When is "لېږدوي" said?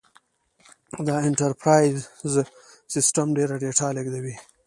3.95-4.35